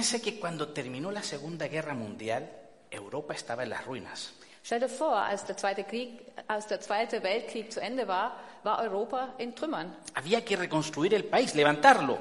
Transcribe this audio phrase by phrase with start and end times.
[0.00, 2.50] Imagínense que cuando terminó la Segunda Guerra Mundial,
[2.90, 4.32] Europa estaba en las ruinas.
[4.64, 8.80] Stell dir vor, als der, Zweite Krieg, als der Zweite Weltkrieg zu Ende war, war
[8.80, 9.94] Europa in Trümmern.
[10.14, 12.18] Había que reconstruir el país, levantarlo.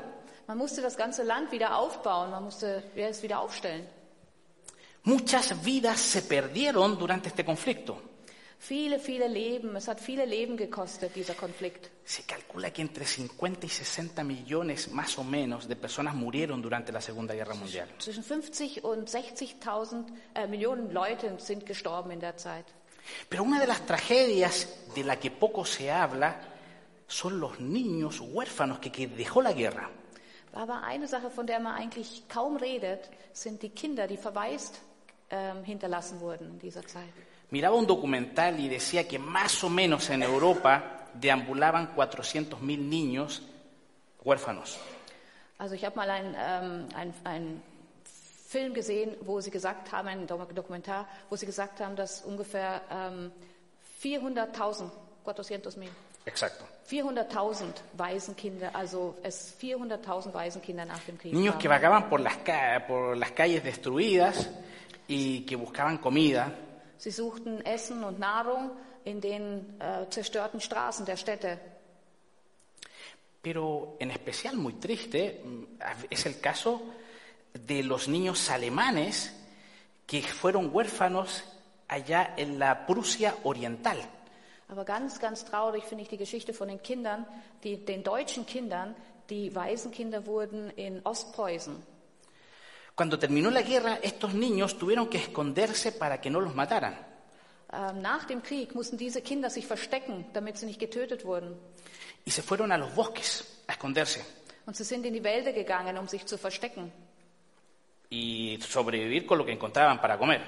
[0.48, 3.88] Man musste das ganze Land wieder aufbauen, man musste es wieder aufstellen.
[5.04, 8.02] Muchas vidas se perdieron durante este conflicto.
[8.62, 11.90] Viele, viele Leben, es hat viele Leben gekostet, dieser Konflikt.
[12.04, 16.92] Se calcula que entre 50 y 60 millones más o menos de personas murieron durante
[16.92, 17.88] la Segunda Guerra Mundial.
[18.00, 20.06] Zwischen 50 und 60.000
[20.36, 22.66] äh, Millionen Leute sind gestorben in der Zeit.
[23.30, 26.36] Pero una de las tragedias de la que poco se habla
[27.08, 29.90] son los niños huérfanos que, que dejó la guerra.
[30.52, 34.82] Aber eine Sache, von der man eigentlich kaum redet, sind die Kinder, die verwaist
[35.30, 37.14] ähm, hinterlassen wurden in dieser Zeit.
[37.52, 43.42] Miraba un documental y decía que más o menos en Europa deambulaban 400.000 niños
[44.24, 44.78] huérfanos.
[45.58, 47.64] Also ich habe mal einen ähm, ein, ein
[48.48, 52.82] Film gesehen, wo sie gesagt haben, ein Dok- Dokumentar, wo sie gesagt haben, dass ungefähr
[52.92, 53.32] ähm,
[54.02, 54.90] 400.000,
[55.26, 55.88] 400.000
[56.26, 56.64] Exacto.
[56.90, 57.64] 400.000
[57.98, 62.38] Waisenkinder, also es 400.000 Waisenkinder nach dem Krieg Niños que vagaban por las,
[62.88, 64.50] por las calles destruidas
[65.08, 66.52] y que buscaban comida.
[67.00, 68.72] Sie suchten Essen und Nahrung
[69.06, 71.58] in den äh, zerstörten Straßen der Städte.
[73.42, 75.64] Pero en especial muy triste mm,
[76.10, 76.82] es el caso
[77.54, 79.32] de los niños alemanes
[80.06, 81.46] que fueron huérfanos
[81.88, 83.98] allá en la Prusia Oriental.
[84.68, 87.26] Aber ganz, ganz traurig finde ich die Geschichte von den Kindern,
[87.64, 88.94] die, den deutschen Kindern,
[89.30, 91.76] die Waisenkinder wurden in Ostpreußen.
[93.00, 96.98] Cuando terminó la guerra, estos niños tuvieron que esconderse para que no los mataran.
[97.72, 101.56] Ähm, nach dem Krieg mussten diese Kinder sich verstecken, damit sie nicht getötet wurden.
[102.26, 104.20] Y se fueron a los bosques a esconderse
[104.66, 106.92] Und sie sind in die Wälder gegangen, um sich zu verstecken.
[108.10, 110.42] y sobrevivir con lo que encontraban para comer.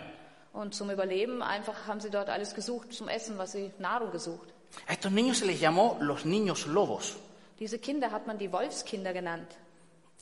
[0.51, 4.49] Und zum Überleben einfach haben sie dort alles gesucht, zum Essen, was sie Nahrung gesucht.
[4.87, 7.15] A estos niños se les llamó los niños lobos.
[7.59, 9.47] Diese Kinder hat man die Wolfskinder genannt.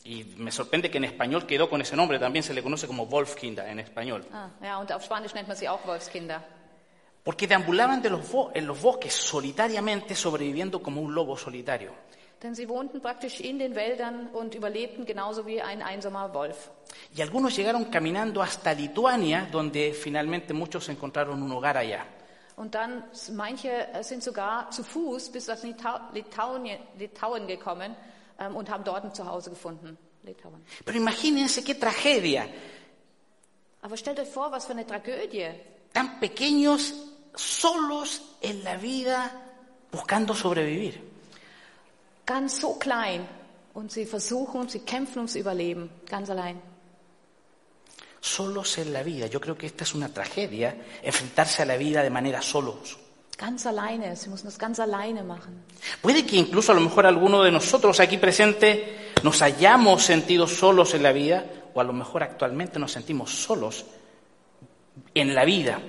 [0.06, 3.06] Y me sorprende que en español quedó con ese nombre, también se le conoce como
[3.06, 4.26] Wolfkinder en español.
[4.34, 6.42] Ah, ja, und auf Spanisch nennt man sie auch Wolfskinder.
[7.24, 11.92] Porque deambulaban de los bo- en los bosques solitariamente, sobreviviendo como un lobo solitario.
[12.42, 16.72] Denn sie wohnten praktisch in den Wäldern und überlebten genauso wie ein einsamer Wolf.
[17.16, 22.06] Y algunos llegaron caminando hasta Lituania, donde finalmente muchos encontraron un hogar allá.
[22.56, 26.66] Und dann, manche äh, sind sogar zu Fuß bis nach Litau Litauen,
[26.98, 27.96] Litauen gekommen
[28.40, 29.98] ähm, und haben dort ein Zuhause gefunden.
[30.24, 30.64] Litauen.
[30.86, 32.46] Pero imagínense qué tragedia.
[33.82, 35.50] Aber stellt euch vor, was für eine Tragödie.
[35.94, 36.94] Tan pequeños,
[37.36, 39.32] solos en la vida,
[39.92, 41.02] buscando sobrevivir.
[42.26, 43.28] Ganz so klein.
[43.74, 45.90] Und sie versuchen, sie kämpfen ums Überleben.
[46.06, 46.62] Ganz allein.
[48.20, 49.28] Solos en la vida.
[49.28, 52.98] Yo creo que esta es una tragedia, enfrentarse a la vida de manera solos.
[53.40, 54.18] Ganz alleine.
[54.18, 55.64] Sie müssen das ganz alleine machen.
[56.02, 60.94] Puede que incluso a lo mejor alguno de nosotros aquí presente nos hayamos sentido solos
[60.94, 63.86] en la vida o a lo mejor actualmente nos sentimos solos
[65.14, 65.80] en la vida.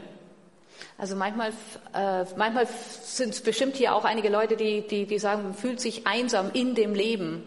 [0.96, 1.52] Also manchmal,
[1.92, 2.68] äh, manchmal
[3.02, 6.50] sind es bestimmt hier auch einige Leute, die, die, die sagen, man fühlt sich einsam
[6.52, 7.42] in dem Leben.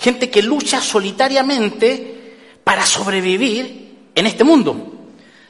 [0.00, 2.16] Gente que lucha solitariamente
[2.64, 4.87] para sobrevivir en este mundo.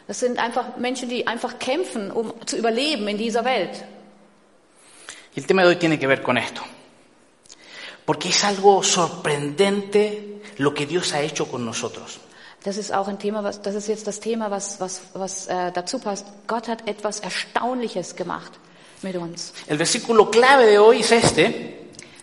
[0.08, 3.84] Das sind einfach Menschen, die einfach kämpfen, um zu überleben in dieser Welt.
[5.36, 6.62] Y el tema de hoy tiene que ver con esto.
[8.06, 12.18] Porque es algo sorprendente lo que Dios ha hecho con nosotros.
[12.64, 15.70] Das ist auch ein Thema, was, das ist jetzt das Thema, was, was, was äh,
[15.72, 16.26] dazu passt.
[16.46, 18.52] Gott hat etwas Erstaunliches gemacht
[19.02, 19.52] mit uns.
[19.66, 21.52] El versículo clave de hoy es este.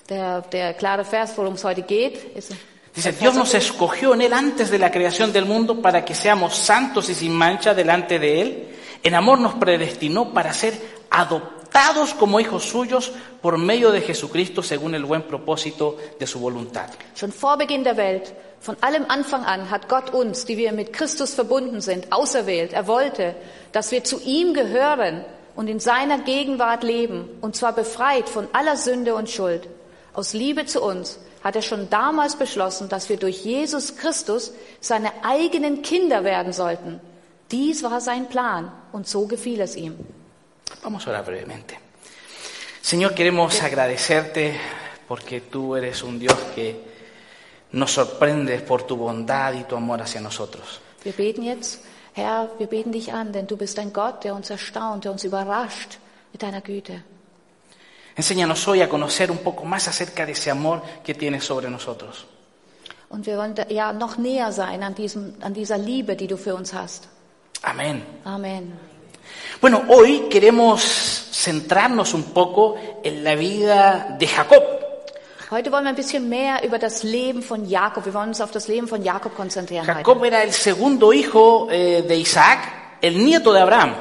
[0.10, 2.52] Der, der klare Vers, worum es heute geht, ist
[2.96, 6.56] Dice, Dios nos escogió en Él antes de la creación del mundo para que seamos
[6.56, 8.76] santos y sin mancha delante de Él.
[9.04, 13.12] En amor nos predestinó para ser adoptados como hijos suyos
[13.42, 16.90] por medio de Jesucristo según el buen propósito de su voluntad.
[17.16, 20.94] Schon vor Beginn der Welt, von allem Anfang an, hat Gott uns, die wir mit
[20.94, 22.72] Christus verbunden sind, auserwählt.
[22.72, 23.36] Er wollte,
[23.74, 25.26] dass wir zu ihm gehören
[25.58, 29.68] und in seiner Gegenwart leben, und zwar befreit von aller Sünde und Schuld.
[30.14, 34.52] Aus Liebe zu uns hat er schon damals beschlossen, dass wir durch Jesus Christus
[34.82, 37.00] seine eigenen Kinder werden sollten.
[37.52, 39.94] Dies war sein Plan und so gefiel es ihm.
[40.82, 41.76] Vamos a orar brevemente.
[42.82, 44.60] Señor, queremos agradecerte
[45.08, 46.76] porque tú eres un Dios que
[47.74, 50.82] nos sorprendes por tu bondad y tu amor hacia nosotros.
[51.04, 51.80] Wir beten jetzt,
[52.14, 55.24] Herr, wir beten dich an, denn du bist ein Gott, der uns erstaunt, der uns
[55.24, 56.00] überrascht
[56.34, 57.04] mit deiner Güte.
[58.16, 62.26] Enséñanos hoy a conocer un poco más acerca de ese amor que tienes sobre nosotros.
[63.10, 66.56] Und wir wollen ja noch näher sein an, diesem, an dieser Liebe, die du für
[66.56, 67.08] uns hast.
[67.62, 68.04] Amén.
[68.24, 68.74] Amen.
[69.62, 74.64] Bueno, hoy queremos centrarnos un poco en la vida de Jacob.
[75.52, 78.06] Heute wollen wir ein bisschen mehr über das Leben von Jakob.
[78.06, 79.86] Wir wollen uns auf das Leben von Jakob konzentrieren.
[79.86, 80.00] Heute.
[80.00, 82.60] Jacob era el segundo hijo eh, de Isaac,
[83.02, 83.94] el nieto de Abraham.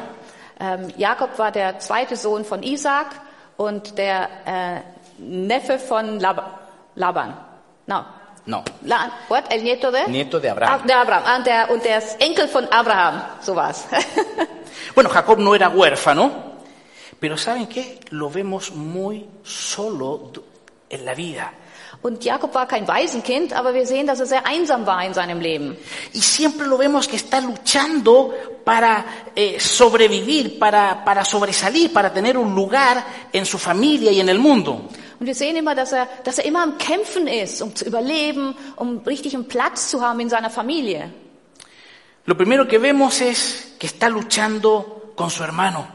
[0.59, 3.24] Ähm, Jakob war der zweite Sohn von Isaac
[3.57, 4.81] und der äh,
[5.19, 6.61] Neffe von Lab
[6.95, 7.35] Laban.
[7.87, 8.05] No.
[8.47, 9.45] No, La what?
[9.51, 10.07] El nieto de?
[10.07, 10.81] nieto de Abraham.
[10.83, 11.23] Ah, der Abraham.
[11.25, 13.23] Ah, der, und der Enkel von Abraham.
[14.95, 16.31] Bueno, Jacob no era huérfano,
[17.19, 18.01] pero ¿saben qué?
[18.11, 20.31] Lo vemos muy solo
[20.89, 21.53] en la vida.
[22.05, 25.41] Und Jakob war kein Waisenkind, aber wir sehen, dass er sehr einsam war in seinem
[25.41, 25.75] Leben.
[26.13, 32.37] Y siempre lo vemos que está luchando para eh, sobrevivir, para, para sobresalir, para tener
[32.37, 33.03] un lugar
[33.33, 34.87] en su familia y en el mundo.
[35.19, 38.55] Und wir sehen immer, dass er, dass er immer am Kämpfen ist, um zu überleben,
[38.77, 41.11] um richtig einen Platz zu haben in seiner Familie.
[42.27, 45.87] Lo primero que vemos es que está luchando con su hermano.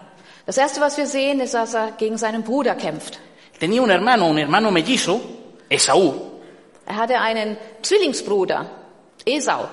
[0.48, 3.20] Das erste, was wir sehen, ist, dass er gegen seinen Bruder kämpft.
[3.60, 5.39] Tenía un hermano, un hermano mellizo,
[5.70, 6.40] Esaú,
[6.86, 8.66] Er hatte einen Zwillingsbruder,
[9.26, 9.68] Esau.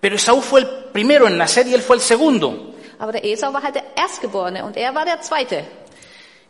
[0.00, 2.74] pero Esaú fue el primero en nacer y él fue el segundo.
[2.98, 5.64] Aber der Esau war halt der Erstgeborene und er war der Zweite.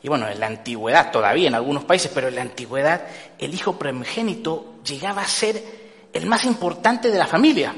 [0.02, 3.00] Y bueno, en la antigüedad, todavía en algunos países, pero en la antigüedad,
[3.38, 5.60] el hijo primogénito llegaba a ser
[6.12, 7.74] el más importante de la familia.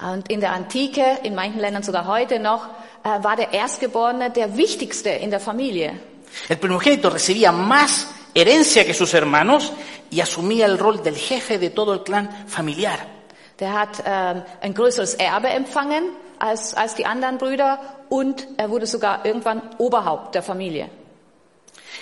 [0.00, 2.66] Und in der Antike, in manchen Ländern sogar heute noch,
[3.04, 5.98] äh, war der Erstgeborene der Wichtigste in der Familie.
[6.48, 8.06] El primogénito recibía más
[8.40, 9.72] herencia que sus hermanos
[10.10, 13.00] y asumía el rol del jefe de todo el clan familiar.
[13.58, 18.86] Der hat ähm, ein größeres Erbe empfangen als, als die anderen Brüder und er wurde
[18.86, 20.88] sogar irgendwann Oberhaupt der Familie.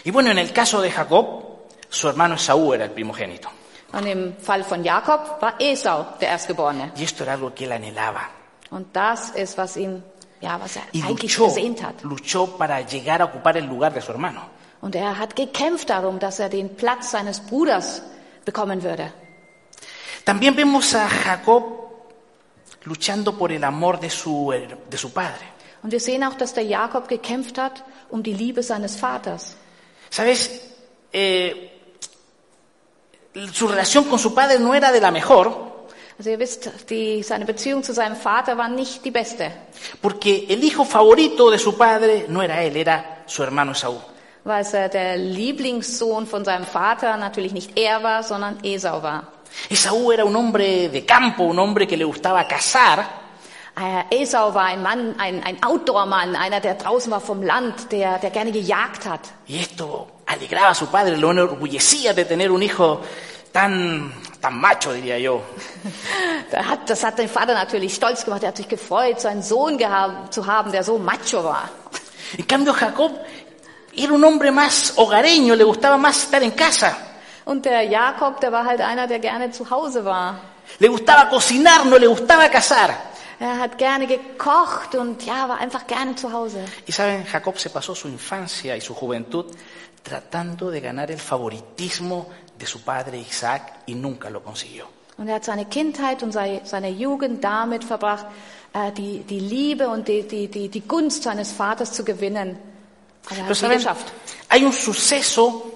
[0.04, 3.48] Y bueno, en el caso de Jacob, su hermano Esaú era el primogénito.
[3.92, 6.92] Und im Fall von Jakob war Esau der Erstgeborene.
[6.96, 8.28] Y esto era algo que él anhelaba.
[8.70, 10.02] Und das ist, was ihn,
[10.42, 12.02] ja, was er Y eigentlich luchó, gesehnt hat.
[12.02, 14.42] luchó para llegar a ocupar el lugar de su hermano.
[14.80, 18.02] Und er hat gekämpft darum, dass er den Platz seines Bruders
[18.44, 19.12] bekommen würde.
[20.24, 21.64] También vemos a Jacob
[22.84, 24.52] luchando por el amor de su,
[24.90, 25.44] de su padre.
[25.82, 29.56] Und wir sehen auch, dass der Jakob gekämpft hat um die Liebe seines Vaters.
[30.10, 30.50] ¿Sabes?
[31.12, 31.70] Eh,
[33.52, 35.76] su relación con su padre no era de la mejor,
[36.18, 39.52] Also ihr wisst, die, seine Beziehung zu seinem Vater war nicht die beste,
[40.00, 44.00] porque el hijo favorito de su padre no era él, era su hermano Esaú.
[44.46, 49.28] Weil es äh, der Lieblingssohn von seinem Vater natürlich nicht er war, sondern Esau war.
[49.68, 53.04] Esaú era un hombre de campo, un hombre que le gustaba cazar,
[53.78, 58.18] Äh, Esau war ein Mann, ein, ein Outdoor-Mann, einer, der draußen war vom Land, der,
[58.18, 59.20] der gerne gejagt hat.
[59.46, 63.02] y esto alegraba a su padre, lo enorgullecía de tener un hijo
[63.52, 65.42] tan, tan macho, diría yo.
[66.86, 68.42] Das hat den Vater natürlich stolz gemacht.
[68.44, 71.68] Er hat sich gefreut, so einen Sohn gehabt, zu haben, der so macho war.
[72.38, 73.12] En cambio, Jacob
[73.96, 76.96] era un hombre más hogareño, le gustaba más estar en casa.
[77.44, 80.40] Und der Jakob, der war halt einer, der gerne zu Hause war.
[80.80, 82.90] Le gustaba cocinar, no le gustaba cazar.
[83.38, 86.64] Er hat gerne gekocht und ja, war einfach gerne zu Hause.
[86.88, 89.46] Y saben, Jacob se pasó su infancia y su juventud
[90.02, 92.26] tratando de ganar el favoritismo
[92.58, 94.86] de su padre Isaac y nunca lo consiguió.
[95.18, 98.26] Und er hat seine Kindheit und sei- seine Jugend damit verbracht,
[98.74, 102.58] äh, die, die Liebe und die, die, die, die Gunst seines Vaters zu gewinnen.
[103.30, 103.80] Er Pero saben,
[104.48, 105.72] hay un suceso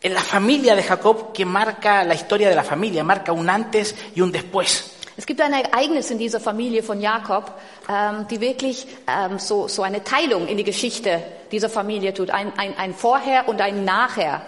[0.00, 3.94] en la familia de Jacob que marca la historia de la familia, marca un antes
[4.14, 4.92] y un después.
[5.16, 7.50] Es gibt ein Ereignis in dieser Familie von Jakob,
[7.88, 12.30] ähm, die wirklich ähm, so, so eine Teilung in die Geschichte dieser Familie tut.
[12.30, 14.42] Ein, ein, ein Vorher und ein Nachher.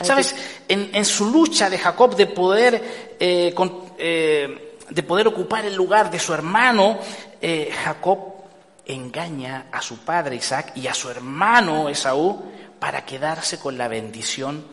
[0.00, 0.34] Äh, Sabes,
[0.68, 2.80] en, en su lucha de Jacob de poder,
[3.18, 4.48] eh, con- eh,
[4.88, 6.98] de poder ocupar el lugar de su hermano,
[7.40, 8.31] eh, Jacob
[8.86, 12.42] engaña a su padre Isaac y a su hermano Esaú
[12.78, 14.64] para quedarse con la bendición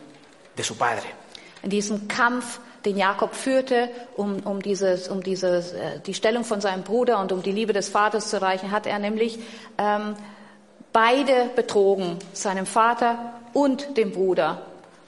[0.56, 1.14] de su padre.
[1.62, 6.60] In diesem Kampf, den Jakob führte, um, um, dieses, um dieses, äh, die Stellung von
[6.60, 9.38] seinem Bruder und um die Liebe des Vaters zu erreichen, hat er nämlich
[9.76, 10.16] ähm,
[10.92, 14.62] beide betrogen, seinem Vater und dem Bruder,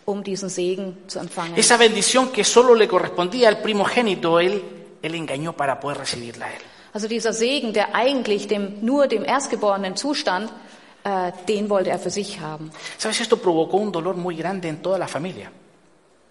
[0.04, 1.56] um diesen Segen zu empfangen.
[1.56, 4.62] Esa bendición que solo le correspondía al primogénito, él,
[5.00, 6.62] él engañó para poder recibirla a él.
[6.92, 10.52] Also dieser Segen, der eigentlich dem, nur dem Erstgeborenen zustand,
[11.04, 12.70] äh, den wollte er für sich haben.
[12.99, 15.50] Sabes, esto provocó un dolor muy grande en toda la familia.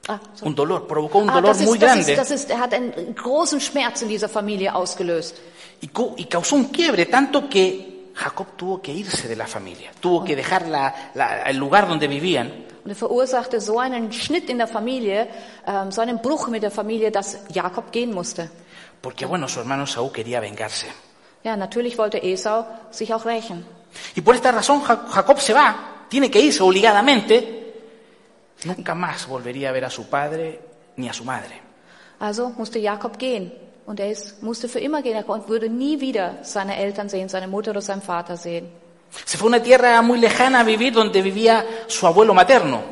[0.08, 0.46] Ah, so.
[0.46, 2.60] Un dolor, provocó un Ah, dolor das muy ist, das grande ist, das ist, er
[2.60, 5.36] hat einen großen Schmerz in dieser Familie ausgelöst.
[5.82, 10.24] y, y causó un quiebre, tanto que Jacob tuvo que irse de la familia, tuvo
[10.24, 12.51] que dejar la- la- el lugar donde vivían.
[12.84, 15.27] Und er verursachte so einen Schnitt in der Familie,
[15.68, 18.50] ähm, so einen Bruch mit der Familie, dass Jakob gehen musste.
[19.01, 20.88] Porque bueno, su hermano Saúl quería vengarse.
[21.43, 23.65] Ja, natürlich wollte Esau sich auch rächen.
[24.15, 27.58] Y por esta razón Ja- Jacob se va, tiene que irse obligadamente.
[28.63, 30.60] Nunca más volvería a ver a su padre
[30.98, 31.60] ni a su madre.
[32.20, 33.51] Also musste Jakob gehen.
[33.88, 35.17] Und er ist, musste für immer gehen.
[35.17, 38.70] Er würde nie wieder seine Eltern sehen, seine Mutter oder seinen Vater sehen.
[39.25, 42.84] Se fue a una tierra muy lejana a vivir donde vivía su abuelo materno.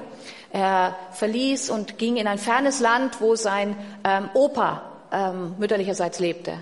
[0.51, 6.59] Er verließ und ging in ein fernes Land, wo sein ähm, Opa ähm, mütterlicherseits lebte.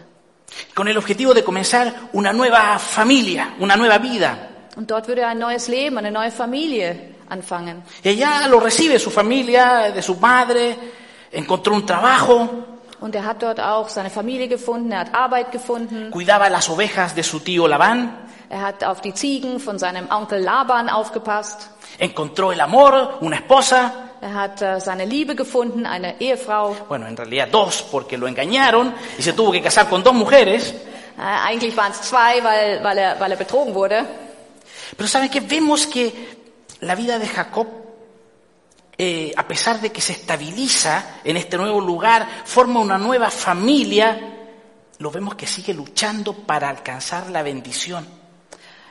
[0.73, 4.49] con el objetivo de comenzar una nueva familia, una nueva vida.
[4.75, 7.83] Und dort würde er ein neues Leben, eine neue Familie anfangen.
[8.03, 10.77] Y allá lo recibe su familia, de su madre,
[11.31, 12.65] encontró un trabajo,
[12.99, 17.13] Und er hat dort auch seine Familie gefunden, er hat Arbeit gefunden, cuidaba las ovejas
[17.13, 18.11] de su tío Labán,
[18.49, 24.06] er hat auf die Ziegen von seinem Onkel Laban aufgepasst, encontró el amor, una esposa,
[24.21, 26.75] er hat äh, seine Liebe gefunden, eine Ehefrau.
[26.87, 30.73] bueno, en realidad dos, porque lo engañaron y se tuvo que casar con dos mujeres.
[31.17, 34.05] Äh, eigentlich waren es zwei, weil, weil, er, weil er betrogen wurde.
[34.95, 35.39] Pero ¿saben qué?
[35.39, 36.11] Vemos que
[36.81, 37.67] la vida de Jacob,
[38.97, 44.19] eh, a pesar de que se estabiliza en este nuevo lugar, forma una nueva familia,
[44.99, 48.16] lo vemos que sigue luchando para alcanzar la bendición.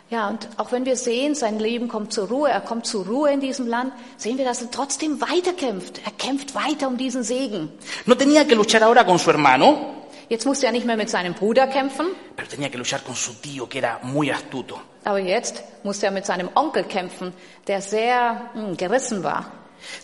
[0.09, 3.33] Ja, und auch wenn wir sehen, sein Leben kommt zur Ruhe, er kommt zur Ruhe
[3.33, 6.01] in diesem Land, sehen wir, dass er trotzdem weiterkämpft.
[6.05, 7.71] Er kämpft weiter um diesen Segen.
[8.05, 9.95] No tenía que luchar ahora con su hermano,
[10.29, 13.35] Jetzt musste er nicht mehr mit seinem Bruder kämpfen, pero tenía que luchar con su
[13.35, 14.81] tío, que era muy astuto.
[15.05, 17.33] aber jetzt musste er mit seinem Onkel kämpfen,
[17.69, 19.53] der sehr hm, gerissen war.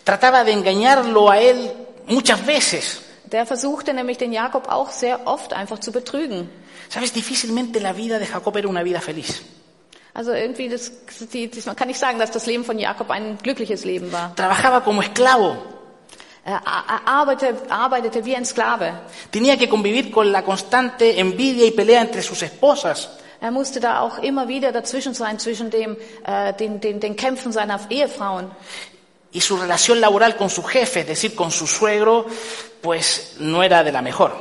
[0.05, 1.71] Trataba de engañarlo a él
[2.07, 3.01] muchas veces.
[3.25, 6.49] Der versuchte nämlich den Jakob auch sehr oft einfach zu betrügen.
[6.87, 9.41] Sabes, difícilmente la vida de Jacob era una vida feliz.
[10.13, 10.91] Also irgendwie, das,
[11.33, 14.35] die, das, man kann nicht sagen, dass das Leben von Jakob ein glückliches Leben war.
[14.35, 15.57] Trabajaba como esclavo.
[16.45, 16.61] Er,
[17.05, 18.93] arbeitete, arbeitete wie ein Sklave.
[19.31, 23.09] Tenía que convivir con la constante envidia y pelea entre sus esposas.
[23.39, 27.51] Er musste da auch immer wieder dazwischen sein, zwischen dem, äh, den, den, den Kämpfen
[27.51, 28.51] seiner Ehefrauen.
[29.33, 32.25] Y su relación laboral con su jefe, es decir, con su suegro,
[32.81, 34.33] pues no era de la mejor.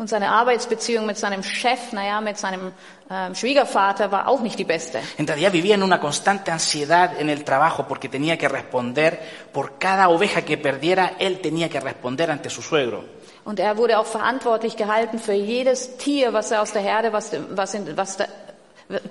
[0.00, 2.72] Und seine Arbeitsbeziehung mit seinem Chef, naja, mit seinem
[3.10, 4.98] ähm, Schwiegervater war auch nicht die beste.
[5.18, 9.20] En realidad vivía en una constante ansiedad en el trabajo porque tenía que responder
[9.52, 13.04] por cada oveja que perdiera, él tenía que responder ante su suegro.
[13.44, 17.32] Und er wurde auch verantwortlich gehalten für jedes Tier, was er aus der Herde, was,
[17.50, 18.24] was, in, was da,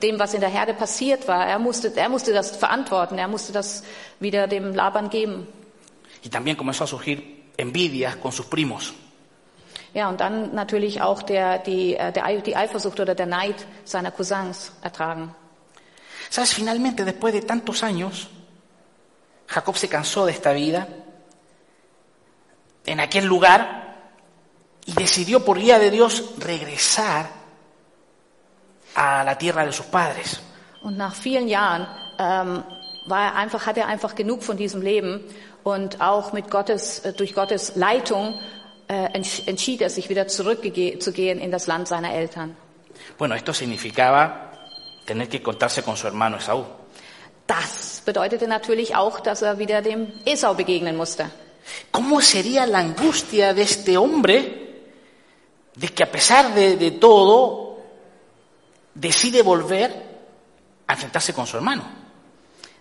[0.01, 1.45] dem, was in der Herde passiert war.
[1.45, 3.19] Er musste, er musste das verantworten.
[3.19, 3.83] Er musste das
[4.19, 5.47] wieder dem Laban geben.
[6.23, 8.91] Y también comenzó a surgir envidias con sus primos.
[9.93, 14.11] Ja, und dann natürlich auch der, die, äh, der, die Eifersucht oder der Neid seiner
[14.11, 15.33] Cousins ertragen.
[16.29, 18.27] Sabes, finalmente, después de tantos años,
[19.47, 20.87] Jacob se cansó de esta vida
[22.85, 23.97] en aquel lugar
[24.85, 27.29] y decidió por guía de Dios regresar
[28.95, 30.39] a la tierra de sus padres.
[30.81, 31.87] Und nach vielen Jahren
[32.19, 32.63] ähm,
[33.07, 35.23] war er einfach, hat er einfach genug von diesem Leben
[35.63, 38.39] und auch mit Gottes, äh, durch Gottes Leitung
[38.89, 42.57] entschied er sich wieder zurückzugehen in das Land seiner Eltern.
[43.17, 44.51] Bueno, esto significaba
[45.05, 46.65] tener que contarse con su hermano Esaú.
[47.45, 51.29] Das bedeutete natürlich auch, dass er wieder dem Esau begegnen musste.
[51.91, 54.81] ¿Cómo sería la angustia de este hombre
[55.75, 57.77] de que a pesar de, de todo
[58.93, 59.91] decide volver
[60.87, 61.83] a enfrentarse con su hermano?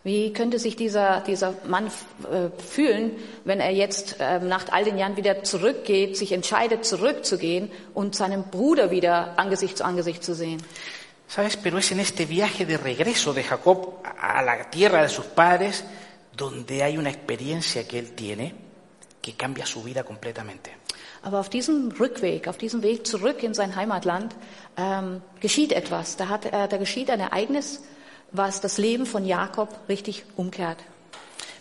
[0.05, 3.13] Wie könnte sich dieser, dieser Mann äh, fühlen,
[3.45, 8.45] wenn er jetzt ähm, nach all den Jahren wieder zurückgeht, sich entscheidet, zurückzugehen und seinen
[8.45, 10.63] Bruder wieder Angesicht zu Angesicht zu sehen?
[11.27, 11.57] ¿Sabes?
[11.59, 15.27] Pero es en este viaje de regreso de Jacob a a la tierra de sus
[15.27, 15.85] padres
[16.35, 18.55] donde hay una experiencia que él tiene
[19.21, 20.71] que cambia su vida completamente.
[21.23, 24.35] Aber auf diesem Rückweg, auf diesem Weg zurück in sein Heimatland,
[24.77, 26.17] ähm, geschieht etwas.
[26.17, 27.83] Da, hat, äh, da geschieht ein Ereignis,
[28.33, 30.79] was das Leben von Jakob richtig umkehrt.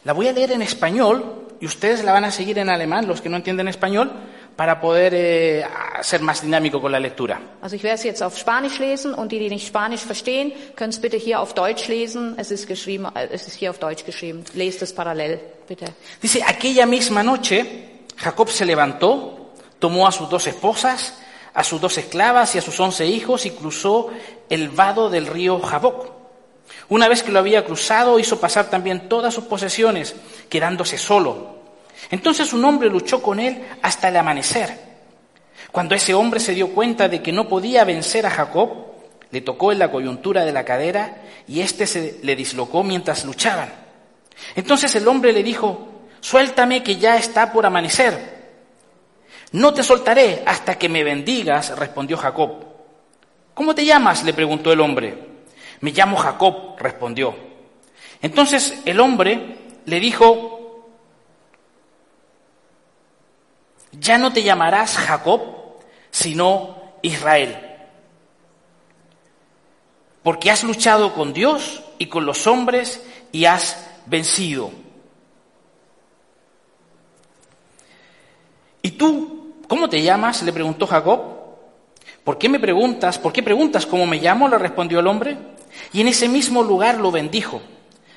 [0.03, 1.23] La voy a leer en español
[1.59, 4.11] y ustedes la van a seguir en alemán, los que no entienden español,
[4.55, 5.65] para poder eh,
[6.01, 7.39] ser más dinámico con la lectura.
[7.61, 10.89] Also ich werde es jetzt auf Spanisch lesen und die, die nicht Spanisch verstehen, können
[10.89, 12.35] es bitte hier auf Deutsch lesen.
[12.37, 14.43] Es ist geschrieben, äh, es ist hier auf Deutsch geschrieben.
[14.53, 15.85] Lest es parallel, bitte.
[16.21, 17.65] Dice, aquella misma noche
[18.17, 21.13] Jacob se levantó, tomó a sus dos esposas,
[21.53, 24.09] a sus dos esclavas y a sus once hijos y cruzó
[24.49, 26.16] el vado del río Jaboc.
[26.89, 30.15] Una vez que lo había cruzado, hizo pasar también todas sus posesiones,
[30.49, 31.57] quedándose solo.
[32.11, 34.87] Entonces un hombre luchó con él hasta el amanecer.
[35.71, 38.69] Cuando ese hombre se dio cuenta de que no podía vencer a Jacob,
[39.31, 43.69] le tocó en la coyuntura de la cadera y éste se le dislocó mientras luchaban.
[44.55, 45.89] Entonces el hombre le dijo,
[46.21, 48.37] suéltame que ya está por amanecer.
[49.51, 52.65] No te soltaré hasta que me bendigas, respondió Jacob.
[53.53, 54.23] ¿Cómo te llamas?
[54.23, 55.36] le preguntó el hombre.
[55.81, 57.35] Me llamo Jacob, respondió.
[58.21, 60.87] Entonces el hombre le dijo,
[63.91, 65.41] ya no te llamarás Jacob,
[66.11, 67.57] sino Israel,
[70.23, 74.71] porque has luchado con Dios y con los hombres y has vencido.
[78.81, 80.43] ¿Y tú, cómo te llamas?
[80.43, 81.21] le preguntó Jacob.
[82.23, 83.17] ¿Por qué me preguntas?
[83.19, 84.47] ¿Por qué preguntas cómo me llamo?
[84.47, 85.37] le respondió el hombre.
[85.93, 87.61] Y en ese mismo lugar lo bendijo.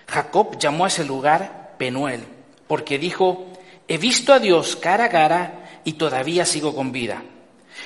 [0.07, 2.25] Jacob llamó a ese lugar Penuel,
[2.67, 3.47] porque dijo,
[3.89, 7.23] he visto a Dios cara a cara y todavía sigo con vida.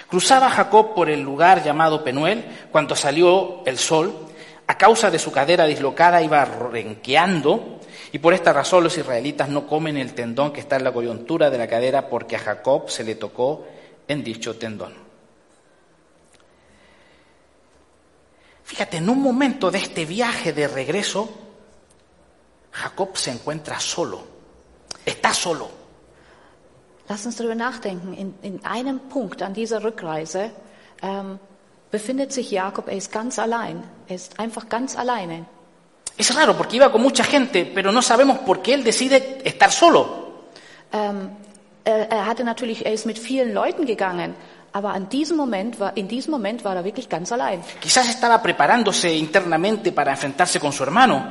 [0.09, 4.14] Cruzaba Jacob por el lugar llamado Penuel cuando salió el sol.
[4.66, 7.81] A causa de su cadera dislocada iba renqueando
[8.12, 11.50] y por esta razón los israelitas no comen el tendón que está en la coyuntura
[11.50, 13.66] de la cadera porque a Jacob se le tocó
[14.09, 15.04] en dicho tendón.
[18.75, 21.28] Fíjate, en un momento de este viaje de regreso,
[22.73, 24.21] Jacob se encuentra solo,
[25.07, 25.71] está solo.
[27.09, 28.14] Lass uns darüber nachdenken.
[28.14, 30.50] In, in einem Punkt an dieser Rückreise
[31.02, 31.38] ähm,
[31.93, 33.81] befindet sich Jakob, er ist ganz allein.
[34.09, 35.47] Er ist einfach ganz alleine.
[36.19, 39.71] Es raro porque iba con mucha gente, pero no sabemos por qué él decide estar
[39.71, 40.43] solo.
[40.93, 41.31] Ähm,
[41.85, 44.35] er, er hatte natürlich, er ist mit vielen Leuten gegangen,
[44.75, 47.62] aber an diesem Moment war, in diesem Moment war er wirklich ganz allein.
[47.81, 51.23] Quizás estaba preparándose internamente para enfrentarse con su hermano.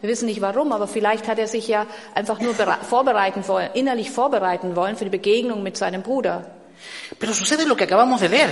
[0.00, 3.70] Wir wissen nicht warum, aber vielleicht hat er sich ja einfach nur bere- vorbereiten wollen,
[3.74, 6.46] innerlich vorbereiten wollen für die Begegnung mit seinem Bruder.
[7.18, 8.50] Pero sucede lo que acabamos de leer.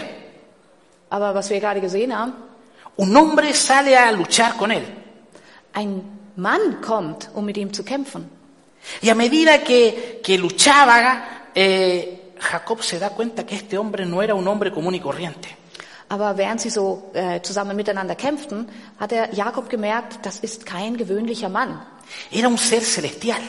[1.11, 2.33] Aber was wir gerade gesehen haben,
[2.97, 4.83] Un hombre sale a luchar con él.
[5.73, 6.03] ein
[6.37, 8.29] Mann kommt, um mit ihm zu kämpfen.
[9.03, 11.23] Y a medida que, que luchaba,
[11.55, 15.57] eh, Jacob se da cuenta que este hombre no era un hombre común y corriente.
[16.09, 20.97] Aber während sie so äh, zusammen miteinander kämpften, hat er Jakob gemerkt, das ist kein
[20.97, 21.81] gewöhnlicher Mann.
[22.33, 23.41] Era un ser celestial.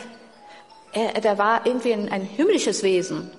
[0.94, 3.32] Er, der war irgendwie ein, ein himmlisches Wesen.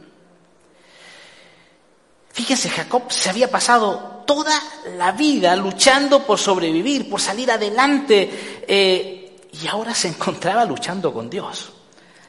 [2.33, 4.55] Fíjense, Jacob se había pasado toda
[4.97, 8.29] la vida luchando por sobrevivir, por salir adelante,
[8.67, 11.73] eh, y ahora se encontraba luchando con Dios.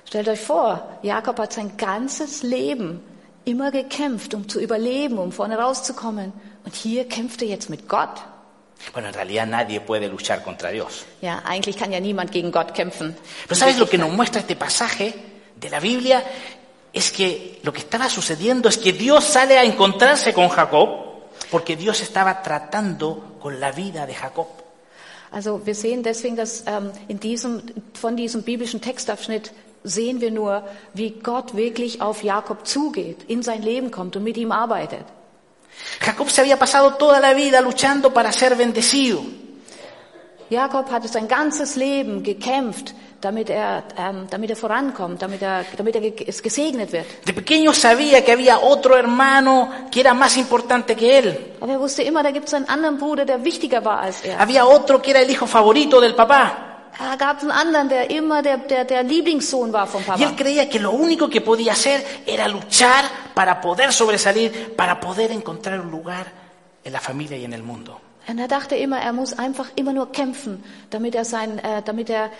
[0.05, 3.12] Stellt euch vor, Jakob hat sein ganzes Leben
[3.45, 6.33] immer gekämpft, um zu überleben, um vorne rauszukommen.
[6.65, 8.21] Und hier kämpft er jetzt mit Gott.
[8.91, 11.05] Bueno, en realidad nadie puede luchar contra Dios.
[11.21, 13.15] Ja, eigentlich kann ja niemand gegen Gott kämpfen.
[13.47, 15.13] Pero ¿sabes lo que nos muestra este pasaje
[15.55, 16.21] de la Biblia?
[16.91, 20.89] Es que lo que estaba sucediendo es que Dios sale a encontrarse con Jacob
[21.49, 24.47] porque Dios estaba tratando con la vida de Jacob.
[25.31, 29.51] Also wir sehen deswegen, dass ähm, in diesem, von diesem biblischen Textabschnitt
[29.83, 34.37] sehen wir nur, wie Gott wirklich auf Jakob zugeht, in sein Leben kommt und mit
[34.37, 35.05] ihm arbeitet.
[36.01, 39.23] Jacob se había pasado toda la vida luchando para ser bendecido.
[40.49, 45.95] Jakob hatte sein ganzes Leben gekämpft, damit er, ähm, damit er vorankommt, damit er, damit
[45.95, 47.05] er es gesegnet wird.
[47.25, 51.55] De pequeño sabía que había otro hermano que era más importante que él.
[51.59, 54.39] Aber er wusste immer, da gibt es einen anderen Bruder, der wichtiger war als er.
[54.39, 56.72] Había otro que era el hijo favorito del papá.
[56.97, 60.35] Da gab einen anderen, der immer der, der, der Lieblingssohn war vom Y él Papa.
[60.35, 63.03] creía que lo único que podía hacer era luchar
[63.33, 66.25] para poder sobresalir, para poder encontrar un lugar
[66.83, 67.99] en la familia y en el mundo.
[68.25, 72.09] Und er dachte immer, er muss einfach immer nur kämpfen, damit er sein, äh, damit
[72.09, 72.31] er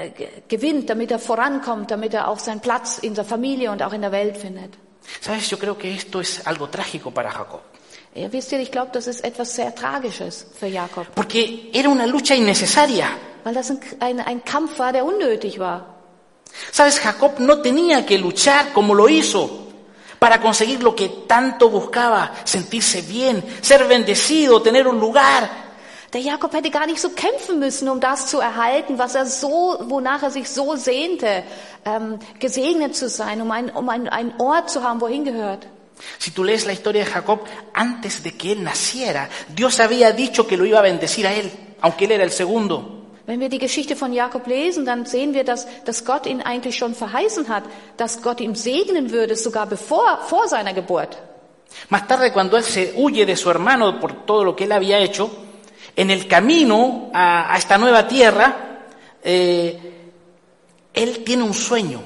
[0.00, 3.82] äh, ge- gewinnt, damit er vorankommt, damit er auch seinen Platz in der Familie und
[3.82, 4.72] auch in der Welt findet.
[5.20, 7.60] Sabes, yo creo que esto es algo trágico para Jacob,
[8.16, 12.06] Ja, wisst ihr, ich glaube, das ist etwas sehr Tragisches für Jakob, porque era una
[12.06, 13.08] lucha innecesaria.
[13.44, 15.84] weil das ein, ein, ein Kampf war, der unnötig war.
[16.72, 19.66] Sabes, Jacob no tenía que luchar como lo hizo
[20.18, 25.48] para conseguir lo que tanto buscaba, sentirse bien, ser bendecido, tener un lugar.
[26.12, 29.76] Der Jakob hätte gar nicht so kämpfen müssen, um das zu erhalten, was er so,
[29.82, 31.42] wonach er sich so sehnte,
[31.84, 35.66] ähm, gesegnet zu sein, um, ein, um ein, einen Ort zu haben, wo er hingehört.
[36.18, 37.40] Si tú lees la historia de Jacob,
[37.72, 41.50] antes de que él naciera, Dios había dicho que lo iba a bendecir a él,
[41.80, 42.92] aunque él era el segundo.
[43.26, 46.76] Wenn wir die Geschichte von Jakob lesen, dann sehen wir, dass, dass Gott ihn eigentlich
[46.76, 47.64] schon verheißen hat,
[47.96, 51.18] dass Gott ihm segnen würde, sogar bevor, vor seiner Geburt.
[51.88, 54.98] Más tarde, cuando él se huye de su hermano por todo lo que él había
[54.98, 55.28] hecho,
[55.96, 58.84] en el camino a, a esta nueva tierra,
[59.24, 59.80] eh,
[60.94, 62.00] él tiene un sueño.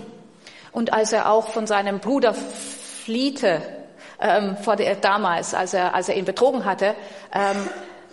[0.73, 3.80] Und als er auch von seinem Bruder fliehte,
[4.21, 6.95] ähm, vor der, damals, als er, als er ihn betrogen hatte,
[7.33, 7.57] ähm,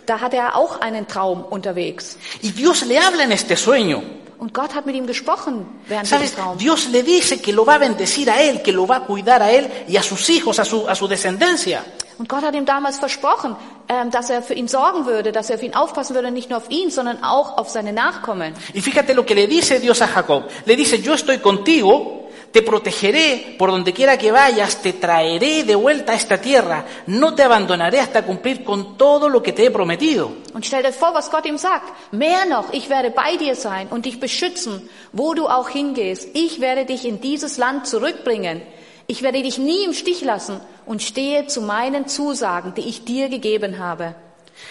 [0.06, 2.16] da hatte er auch einen Traum unterwegs.
[2.42, 4.02] Y Dios le habla en este sueño.
[4.38, 6.34] Und Gott hat mit ihm gesprochen während ¿Sabes?
[6.34, 6.58] Traums.
[6.58, 9.42] Dios le dice que lo va a bendecir a él, que lo va a cuidar
[9.42, 11.82] a él y a sus hijos, a su, a su descendencia.
[12.18, 13.54] Und Gott hat ihm damals versprochen,
[13.88, 16.58] ähm, dass er für ihn sorgen würde, dass er für ihn aufpassen würde, nicht nur
[16.58, 18.54] auf ihn, sondern auch auf seine Nachkommen.
[18.74, 20.44] Y fíjate lo que le dice Dios a Jacob.
[20.64, 22.17] Le dice, yo estoy contigo,
[22.52, 27.34] te protegeré por donde quiera que vayas, te traeré de vuelta a esta tierra, no
[27.34, 30.32] te abandonaré hasta cumplir con todo lo que te he prometido.
[30.54, 31.92] Und stell dir vor, was Gott ihm sagt.
[32.12, 36.28] Mehr noch, ich werde bei dir sein und dich beschützen, wo du auch hingehst.
[36.34, 38.62] Ich werde dich in dieses Land zurückbringen.
[39.06, 43.28] Ich werde dich nie im Stich lassen und stehe zu meinen Zusagen, die ich dir
[43.28, 44.14] gegeben habe.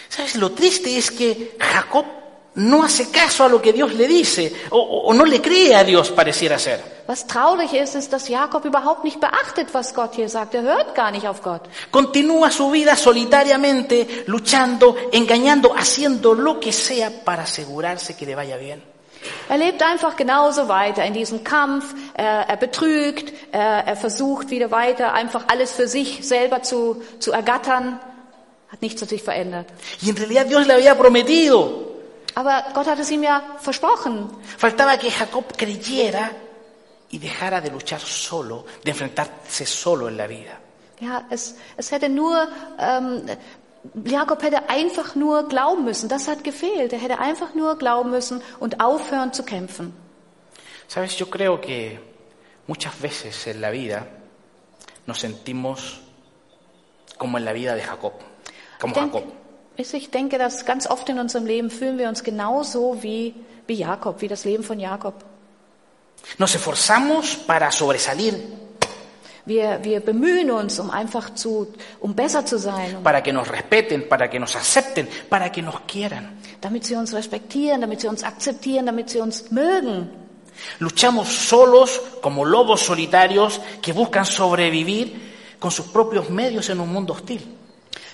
[0.10, 0.36] ¿Sabes?
[0.36, 2.06] Lo triste es que Jacob
[2.58, 6.12] no hace caso a lo que Dios le dice, o, no le cree a Dios,
[6.12, 6.98] pareciera ser.
[7.08, 10.56] Was traurig ist, ist, dass Jakob überhaupt nicht beachtet, was Gott hier sagt.
[10.56, 11.62] Er hört gar nicht auf Gott.
[11.90, 18.58] Continúa su vida solitariamente, luchando, engañando, haciendo lo que sea para asegurarse que le vaya
[18.58, 18.82] bien.
[19.50, 21.94] Er lebt einfach genauso weiter in diesem Kampf.
[22.14, 27.32] Er, er betrügt, er, er versucht wieder weiter, einfach alles für sich selber zu, zu
[27.32, 28.00] ergattern.
[28.70, 29.68] Hat nichts an sich verändert.
[30.02, 31.77] Y en realidad Dios le había prometido.
[32.38, 34.30] Aber Gott hat es ihm ja versprochen.
[34.60, 36.30] Faltaba que Jacob creyera
[37.10, 40.56] y dejara de luchar solo, de enfrentarse solo en la vida.
[41.00, 42.48] Ja, es, es hätte nur,
[42.78, 43.24] ähm,
[44.06, 46.10] Jakob hätte einfach nur glauben müssen.
[46.10, 46.94] Das hat gefehlt.
[46.94, 49.96] Er hätte einfach nur glauben müssen und aufhören zu kämpfen.
[50.88, 52.00] Sabes, yo creo que
[52.68, 54.06] muchas veces en la vida
[55.08, 56.02] nos sentimos
[57.18, 58.14] como en la vida de Jacob,
[58.80, 59.47] como Ich denke, Jacob.
[59.78, 63.34] Ich denke, dass ganz oft in unserem Leben fühlen wir uns genauso wie,
[63.68, 65.14] wie Jakob, wie das Leben von Jakob.
[66.38, 68.34] Nos esforzamos para sobresalir,
[69.48, 71.68] Wir, wir bemühen uns, um einfach zu,
[72.02, 75.62] um besser zu sein, um, para que nos respeten, para que nos acepten, para que
[75.62, 76.38] nos quieran.
[76.60, 80.10] damit sie uns respektieren, damit sie uns akzeptieren, damit sie uns mögen.
[80.80, 85.14] Luchamos solos como lobos solitarios que buscan sobrevivir
[85.60, 87.57] con sus propios medios en un mundo hostil.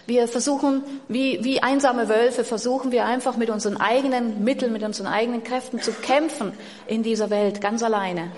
[0.06, 5.08] Wir versuchen, wie, wie einsame Wölfe, versuchen wir einfach mit unseren eigenen Mitteln, mit unseren
[5.08, 6.52] eigenen Kräften zu kämpfen
[6.88, 8.32] in dieser Welt, ganz alleine.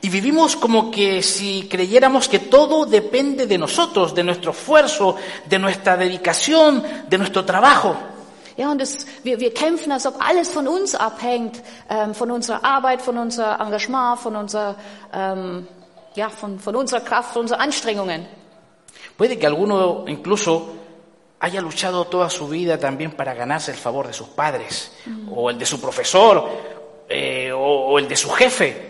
[0.00, 5.58] Y vivimos como que si creyéramos que todo depende de nosotros, de nuestro esfuerzo, de
[5.58, 7.96] nuestra dedicación, de nuestro trabajo.
[8.56, 12.64] Ja, und es, wir, wir kämpfen, als ob alles von uns abhängt, ähm, von unserer
[12.64, 14.76] Arbeit, von unser Engagement, von unserer,
[15.12, 15.66] ähm,
[16.14, 18.26] ja, von, von unserer Kraft, von unseren Anstrengungen.
[19.18, 20.74] Puede que alguno incluso
[21.40, 24.92] haya luchado toda su vida también para ganarse el favor de sus padres,
[25.30, 26.48] o el de su profesor,
[27.08, 28.86] eh, o, o el de su jefe.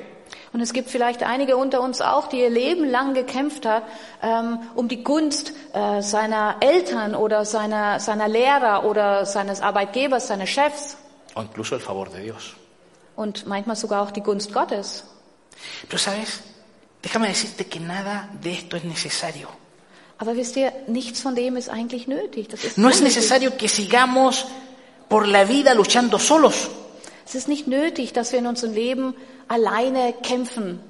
[0.53, 3.85] Und es gibt vielleicht einige unter uns auch, die ihr Leben lang gekämpft hat,
[4.23, 10.51] ähm, um die Gunst äh, seiner Eltern oder seiner, seiner Lehrer oder seines Arbeitgebers, seines
[10.51, 10.97] Chefs
[11.35, 12.55] o incluso el favor de Dios.
[13.17, 15.05] und manchmal sogar auch die Gunst Gottes.
[15.89, 16.41] Tú sabes,
[17.03, 19.49] déjame decirte que nada de esto es necesario.
[22.77, 24.47] No es necesario que sigamos
[25.09, 26.69] por la vida luchando solos.
[27.27, 29.15] Es ist nicht nötig, dass wir in unserem Leben
[29.49, 30.81] alleine kämpfen.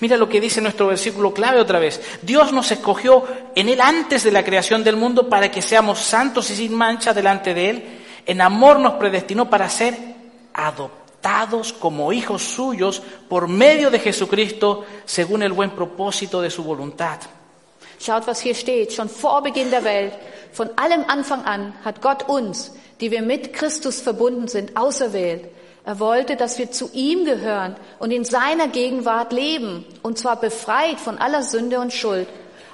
[0.00, 2.00] Mira lo que dice nuestro versículo clave otra vez.
[2.22, 6.50] Dios nos escogió en Él antes de la creación del mundo para que seamos santos
[6.50, 7.84] y sin mancha delante de Él.
[8.26, 9.96] En amor nos predestinó para ser
[10.52, 17.20] adoptados como hijos suyos por medio de Jesucristo, según el buen propósito de su voluntad.
[18.00, 18.92] Schaut, was hier steht.
[18.92, 20.14] Schon vor Beginn der Welt,
[20.52, 25.44] von allem Anfang an, hat Gott uns, die wir mit Christus verbunden sind, auserwählt.
[25.84, 30.98] Er wollte, dass wir zu ihm gehören und in seiner Gegenwart leben, und zwar befreit
[30.98, 32.28] von aller Sünde und Schuld.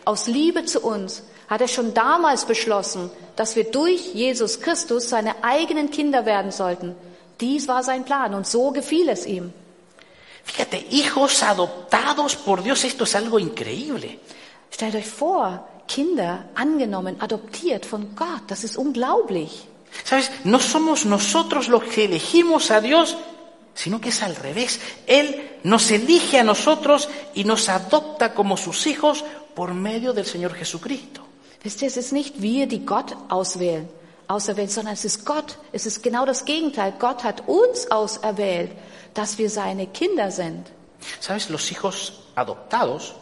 [0.04, 5.42] Aus Liebe zu uns hat er schon damals beschlossen, dass wir durch Jesus Christus seine
[5.42, 6.94] eigenen Kinder werden sollten.
[7.40, 9.52] Dies war sein Plan und so gefiel es ihm.
[10.44, 14.18] Fíjate, hijos adoptados por Dios, esto es algo increíble.
[14.70, 19.66] Stellt euch vor, Kinder angenommen, adoptiert von Gott, das ist unglaublich.
[20.05, 20.31] ¿Sabes?
[20.44, 23.16] No somos nosotros los que elegimos a Dios,
[23.74, 24.81] sino que es al revés.
[25.07, 29.24] Él nos elige a nosotros y nos adopta como sus hijos
[29.55, 31.22] por medio del Señor Jesucristo.
[31.64, 33.88] Wisst ihr, es ist nicht wir, die Gott auswählen,
[34.29, 35.59] auserwählt, sondern es ist Gott.
[35.72, 36.94] Es ist genau das Gegenteil.
[36.98, 38.70] Gott hat uns auserwählt,
[39.14, 40.66] dass wir seine Kinder sind.
[41.20, 41.48] ¿Sabes?
[41.48, 43.14] Los hijos adoptados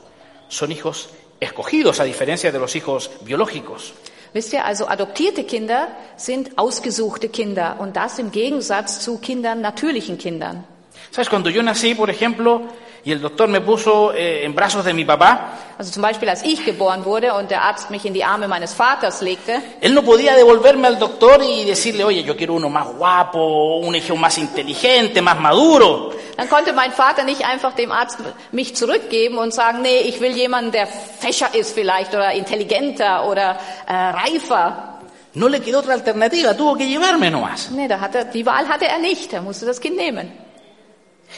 [0.48, 1.08] son hijos
[1.44, 3.94] escogidos, a diferencia de los hijos biológicos.
[4.34, 10.18] Wisst ihr, also adoptierte Kinder sind ausgesuchte Kinder und das im Gegensatz zu Kindern, natürlichen
[10.18, 10.64] Kindern.
[11.12, 11.30] ¿Sabes?
[11.30, 12.62] Cuando yo nací, por ejemplo,
[13.04, 16.44] y el doctor me puso eh, en brazos de mi papá, Also zum Beispiel, als
[16.44, 20.02] ich geboren wurde und der Arzt mich in die Arme meines Vaters legte, él no
[20.02, 24.38] podía devolverme al doctor y decirle, oye, yo quiero uno más guapo, un hijo más
[24.38, 26.12] inteligente, más maduro.
[26.36, 28.18] Dann konnte mein Vater nicht einfach dem Arzt
[28.52, 33.58] mich zurückgeben und sagen, nee, ich will jemanden, der fescher ist vielleicht oder intelligenter oder
[33.86, 34.90] äh, reifer.
[35.34, 37.70] No le quedó otra alternativa, tuvo que llevarme nomás.
[37.70, 39.32] Nee, da hatte, die Wahl hatte er nicht.
[39.32, 40.32] Er musste das Kind nehmen.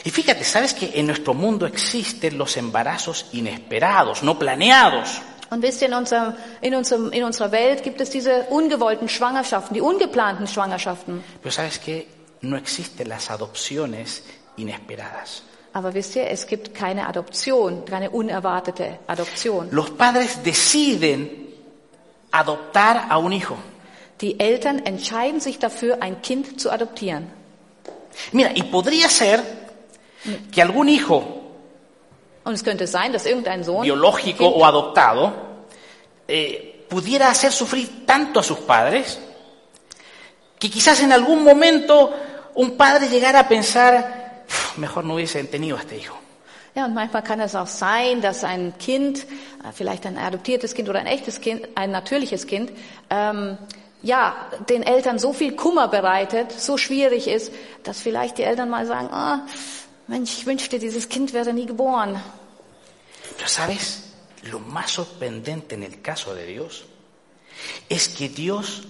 [0.03, 5.21] Y fíjate, ¿sabes que en nuestro mundo existen los embarazos inesperados, no planeados?
[5.49, 9.73] Und wisst ihr, in, unserem, in, unserem, in unserer Welt gibt es diese ungewollten Schwangerschaften,
[9.73, 11.23] die ungeplanten Schwangerschaften.
[11.41, 12.05] Pero ¿sabes que
[12.41, 14.23] No existen las adopciones
[14.57, 15.43] inesperadas.
[15.73, 19.69] Aber wisst ihr, es gibt keine Adoption, keine unerwartete Adoption.
[19.71, 21.29] Los padres deciden
[22.31, 23.57] adoptar a un hijo.
[24.21, 27.27] Die Eltern entscheiden sich dafür, ein Kind zu adoptieren.
[28.31, 29.43] Mira, y podría ser
[30.51, 31.37] que algún hijo
[32.43, 35.33] Und es könnte sein, dass irgendein Sohn biológico kind, o adoptado
[36.27, 39.19] eh, pudiera hacer sufrir tanto a sus padres
[40.57, 42.13] que quizás en algún momento
[42.55, 44.26] un padre llegara a pensar, "Uf,
[44.77, 46.13] mejor no hubiesen tenido a este hijo.
[46.75, 49.19] Ja, und manchmal kann es auch sein, dass ein Kind,
[49.63, 52.71] äh, vielleicht ein adoptiertes Kind oder ein echtes Kind, ein natürliches Kind,
[53.09, 53.57] ähm,
[54.03, 54.35] ja,
[54.69, 57.51] den Eltern so viel Kummer bereitet, so schwierig ist,
[57.83, 59.47] dass vielleicht die Eltern mal sagen, ah,
[60.07, 62.21] Mensch, ich wünschte, dieses Kind wäre nie geboren.
[63.37, 64.03] Pero sabes,
[64.43, 66.85] lo más sorprendente en el caso de Dios
[67.89, 68.83] es que Dios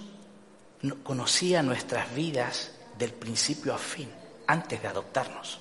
[0.82, 4.08] no- conocía nuestras vidas del principio a fin,
[4.46, 5.58] antes de adoptarnos.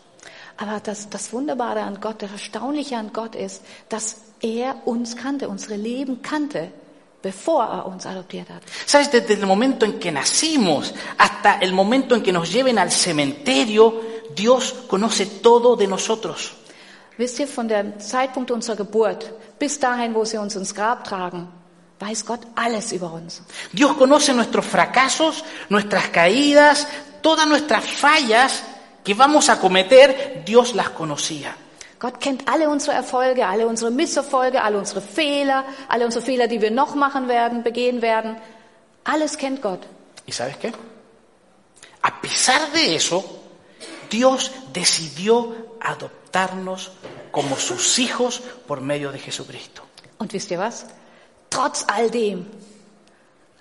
[0.58, 5.50] Aber das, das Wunderbare an Gott, das Erstaunliche an Gott ist, dass er uns kannte,
[5.50, 6.72] unsere Leben kannte,
[7.22, 8.64] bevor er uns adoptiert hat.
[8.86, 12.92] Sabes, desde el momento en que nacimos hasta el momento en que nos lleven al
[12.92, 14.02] cementerio,
[14.36, 16.54] Dios conoce todo de nosotros.
[17.18, 21.48] Wisst ihr, von dem Zeitpunkt unserer Geburt bis dahin, wo sie uns ins Grab tragen,
[22.00, 23.42] weiß Gott alles über uns.
[23.72, 26.88] Dios conoce nuestros fracasos, nuestras caídas,
[27.24, 28.62] todas nuestras fallas
[29.08, 31.56] que vamos a cometer, Dios las conocía.
[31.98, 36.60] Gott kennt alle unsere Erfolge, alle unsere Misserfolge, alle unsere Fehler, alle unsere Fehler, die
[36.60, 38.36] wir noch machen werden, begehen werden.
[39.06, 39.88] Alles kennt Gott.
[40.26, 40.74] ¿Y sabes qué?
[42.02, 43.24] A pesar de eso,
[44.12, 46.92] Dios decidió adoptarnos
[47.32, 49.84] como sus hijos por medio de Jesucristo.
[50.18, 50.86] Und wisst ihr was?
[51.50, 52.46] Trotz all dem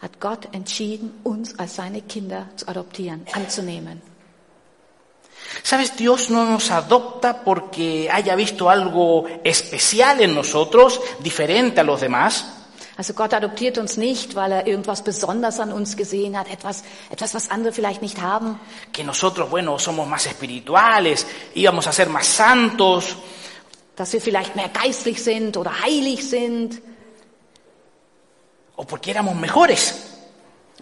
[0.02, 4.15] hat Gott entschieden, uns als seine Kinder zu adoptieren, anzunehmen.
[5.66, 5.96] ¿Sabes?
[5.96, 12.44] Dios no nos adopta porque haya visto algo especial en nosotros, diferente a los demás.
[12.96, 15.02] Also Gott adoptiert uns nicht, weil er irgendwas
[15.58, 18.60] an uns gesehen hat, etwas, etwas, was andere vielleicht nicht haben.
[18.92, 21.26] Que nosotros, bueno, somos más espirituales,
[21.56, 23.16] íbamos a ser más santos,
[23.96, 26.80] Dass wir vielleicht mehr geistlich sind oder heilig sind
[28.76, 30.12] o porque éramos mejores.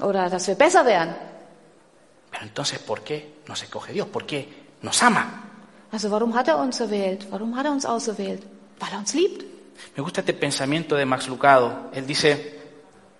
[0.03, 1.16] oder dass wir besser wären.
[2.31, 4.09] Pero entonces, ¿por qué nos escoge Dios?
[4.09, 5.25] ¿Por qué nos ama?
[5.90, 7.27] Also warum hat er uns erwählt?
[7.31, 8.42] Warum hat er uns auserwählt?
[8.79, 9.44] Weil er uns liebt.
[9.97, 11.90] Me gusta este pensamiento de Max Lucado.
[11.92, 12.55] Él dice,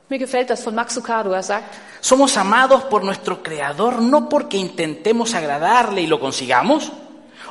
[0.09, 1.33] Mir gefällt das von Max Lucado.
[1.33, 6.92] Er sagt, somos amados por nuestro Creador no porque intentemos agradarle y lo consigamos,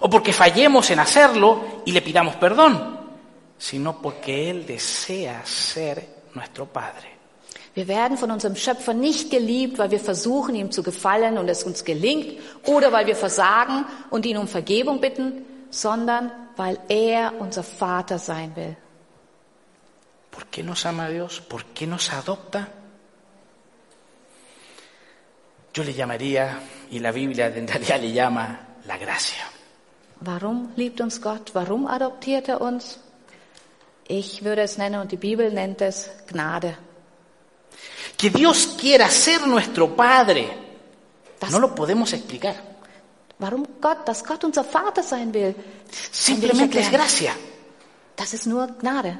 [0.01, 2.99] o porque fallemos en hacerlo y le pidamos perdón,
[3.57, 7.12] sino porque Él desea ser nuestro Padre.
[7.75, 11.63] Wir werden von unserem Schöpfer nicht geliebt, weil wir versuchen, ihm zu gefallen und es
[11.63, 17.63] uns gelingt, oder weil wir versagen und ihn um Vergebung bitten, sondern weil er unser
[17.63, 18.75] Vater sein will.
[20.29, 21.41] ¿Por qué nos ama Dios?
[21.41, 22.67] ¿Por qué nos adopta?
[25.73, 26.59] Yo le llamaría,
[26.91, 29.43] y la Biblia en realidad le llama, la gracia.
[30.21, 31.53] Warum liebt uns Gott?
[31.53, 32.99] Warum adoptiert er uns?
[34.07, 36.77] Ich würde es nennen und die Bibel nennt es Gnade.
[38.23, 40.47] Que Dios quiera ser nuestro Padre,
[41.51, 42.55] no lo podemos explicar.
[43.37, 45.53] warum Gott, dass Gott unser Vater sein will,
[46.09, 47.35] Simplemente es gracia.
[48.15, 49.19] das ist nur Gnade.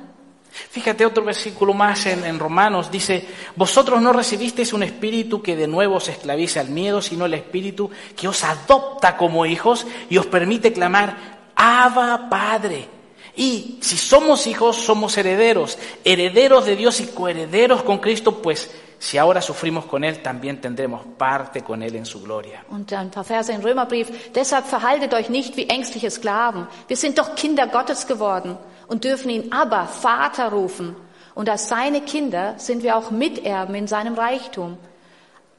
[0.70, 5.68] Fíjate otro versículo más en, en Romanos, dice, vosotros no recibisteis un espíritu que de
[5.68, 10.28] nuevo os esclavice al miedo, sino el espíritu que os adopta como hijos y os
[10.28, 12.88] permite clamar, Abba Padre.
[13.36, 18.70] Y si somos hijos, somos herederos, herederos de Dios y coherederos con Cristo, pues
[19.04, 22.64] si ahora sufrimos con Él, también tendremos parte con Él en su gloria.
[22.70, 24.32] Und ein paar Verse im Römerbrief.
[24.34, 26.68] Deshalb verhaltet euch nicht wie ängstliche Sklaven.
[26.88, 30.96] Wir sind doch Kinder Gottes geworden und dürfen ihn aber Vater rufen.
[31.36, 34.78] Und als seine Kinder sind wir auch Miterben in seinem Reichtum.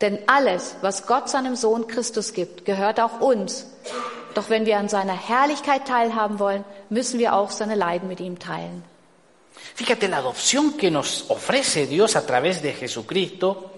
[0.00, 3.66] Denn alles, was Gott seinem Sohn Christus gibt, gehört auch uns.
[4.32, 8.38] Doch wenn wir an seiner Herrlichkeit teilhaben wollen, müssen wir auch seine Leiden mit ihm
[8.38, 8.84] teilen.
[9.74, 13.72] Fíjate, la adopción que nos ofrece Dios a través de Jesucristo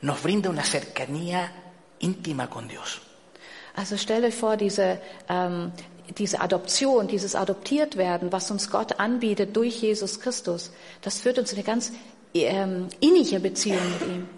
[0.00, 1.52] nos brinda una cercanía
[2.00, 3.00] íntima con Dios.
[3.76, 5.70] Also stellt euch vor, diese, ähm,
[6.16, 11.58] diese Adoption, dieses Adoptiertwerden, was uns Gott anbietet durch Jesus Christus, das führt uns in
[11.58, 11.92] eine ganz
[12.34, 14.28] ähm, innige Beziehung mit ihm.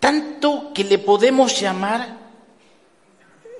[0.00, 2.06] Tanto que le podemos llamar,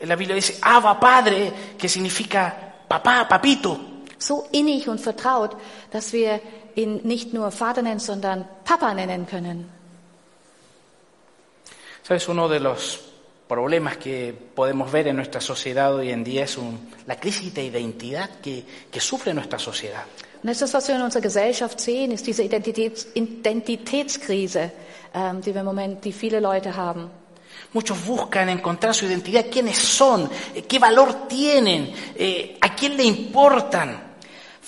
[0.02, 3.97] la Biblia dice, Abba Padre, que significa papá, papito.
[4.18, 5.56] So innig und vertraut,
[5.92, 6.40] dass wir
[6.74, 9.68] ihn nicht nur Vater nennen, sondern Papa nennen können.
[12.02, 12.28] ¿Sabes?
[12.28, 13.00] Uno de los
[13.46, 17.64] problemas que podemos ver en nuestra sociedad hoy en día es un- la crisis de
[17.64, 20.04] identidad que, que sufre nuestra sociedad.
[20.42, 24.70] Und das ist, was wir in unserer Gesellschaft sehen, ist diese Identitäts Identitätskrise,
[25.14, 27.10] ähm, die wir im Moment, die viele Leute haben.
[27.72, 30.30] Muchos buscan encontrar su identidad, quiénes son,
[30.68, 34.07] qué valor tienen, eh, a quién le importan.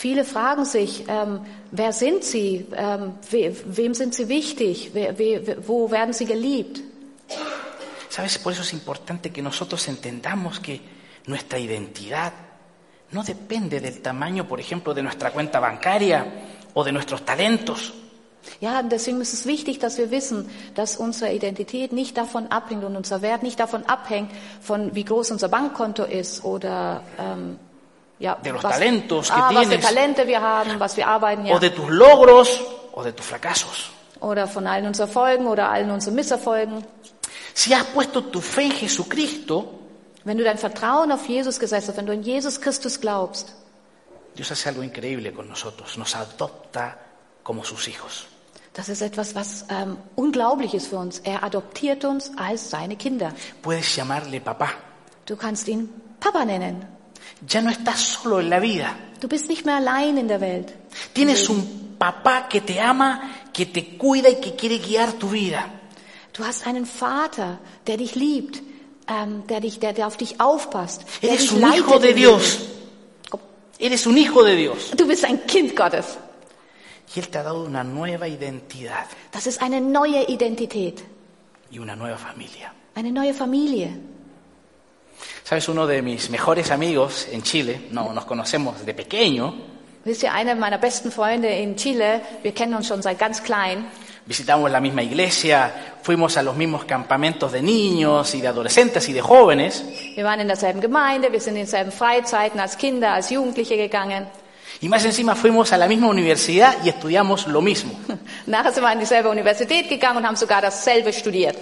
[0.00, 1.40] Viele fragen sich, ähm,
[1.72, 6.80] wer sind sie, ähm, we, wem sind sie wichtig, wer, we, wo werden sie geliebt?
[8.08, 8.38] ¿Sabes?
[8.38, 10.80] Por eso es importante que nosotros entendamos que
[11.26, 12.32] nuestra identidad
[13.10, 16.24] no depende del tamaño, por ejemplo, de nuestra cuenta bancaria
[16.72, 17.92] o de nuestros talentos.
[18.58, 22.96] Ja, deswegen ist es wichtig, dass wir wissen, dass unsere Identität nicht davon abhängt und
[22.96, 24.30] unser Wert nicht davon abhängt,
[24.62, 27.58] von wie groß unser Bankkonto ist oder ähm,
[28.20, 29.87] ja, De los was, talentos que ah, was für tienes.
[29.87, 31.54] Talente wir haben, was wir arbeiten, ja.
[31.54, 32.61] O de tus logros
[32.92, 33.90] o de tus fracasos.
[34.20, 36.85] oder von allen unseren Erfolgen oder allen unseren Misserfolgen.
[37.54, 39.76] Si has puesto tu fe en Jesucristo,
[40.22, 43.54] Wenn du dein Vertrauen auf Jesus gesetzt hast, wenn du an Jesus Christus glaubst,
[44.37, 46.96] Dios hace algo increíble con nosotros, nos adopta
[47.42, 48.26] como sus hijos.
[48.74, 51.20] das ist etwas, was ähm, unglaublich ist für uns.
[51.20, 53.33] Er adoptiert uns als seine Kinder.
[53.62, 54.68] Puedes llamarle papá.
[55.26, 55.88] Du kannst ihn
[56.20, 56.87] Papa nennen.
[57.48, 58.96] Ya no estás solo en la vida.
[59.20, 60.72] Du bist nicht mehr allein in der Welt.
[61.12, 65.66] Tienes un papá que te ama, que te cuida y que quiere guiar tu vida.
[66.37, 68.62] Du hast einen Vater, der dich liebt,
[69.09, 71.04] ähm, der, dich, der, der auf dich aufpasst.
[71.22, 72.61] Der Eres dich un hijo de Dios.
[73.78, 74.90] Eres un hijo de Dios.
[74.96, 76.18] Du bist ein Kind Gottes.
[77.14, 81.02] Y Él te ha dado una nueva identidad Das ist eine neue Identität,
[81.72, 82.72] y una nueva familia.
[82.94, 83.90] eine neue Familie.
[85.44, 89.54] Sabes, uno de mis mejores amigos en Chile, no, nos conocemos de pequeño,
[90.04, 93.87] Wisst ihr, einer meiner besten Freunde in Chile, wir kennen uns schon seit ganz klein.
[94.26, 95.70] visitamos la misma iglesia,
[96.02, 100.40] fuimos a los mismos campamentos de niños y de adolescentes y de jóvenes, Wir waren
[100.40, 104.26] in derselben Gemeinde, wir sind in denselben Freizeiten als Kinder, als Jugendliche gegangen.
[104.80, 107.92] y más encima fuimos a la misma universidad y estudiamos lo mismo.
[108.46, 111.56] Nachher sind wir in dieselbe Universität gegangen und haben sogar dasselbe studiert.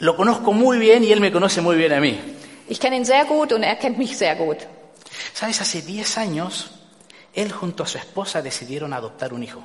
[0.00, 2.18] Lo conozco muy bien y él me conoce muy bien a mí.
[2.68, 4.58] Ich kenne ihn sehr gut und er kennt mich sehr gut.
[5.34, 6.70] Sabes, hace 10 años,
[7.34, 9.64] él junto a su esposa decidieron adoptar un hijo.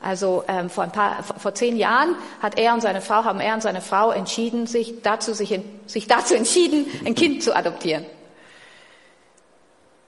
[0.00, 3.54] Also ähm, vor, ein paar, vor zehn Jahren hat er und seine Frau, haben er
[3.54, 8.04] und seine Frau entschieden, sich dazu, sich, en- sich dazu entschieden, ein Kind zu adoptieren.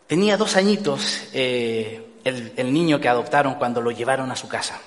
[0.06, 4.78] Tenía dos añitos eh, el, el niño que adoptaron cuando lo llevaron a su casa.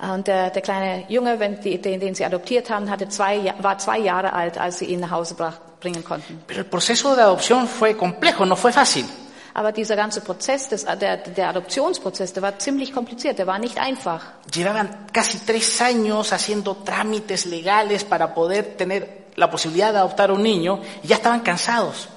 [0.00, 3.76] Und der, der kleine Junge, wenn die, den, den sie adoptiert haben, hatte zwei, war
[3.78, 5.36] zwei Jahre alt, als sie ihn nach Hause
[5.78, 6.42] bringen konnten.
[6.46, 9.04] Pero el proceso de adopción fue complejo, no fue fácil.
[9.52, 13.78] Aber dieser ganze Prozess, des, der, der Adoptionsprozess, der war ziemlich kompliziert, der war nicht
[13.78, 14.22] einfach.
[14.54, 20.42] Llevaban casi tres años haciendo trámites legales para poder tener la posibilidad de adoptar un
[20.42, 22.08] niño y ya estaban cansados.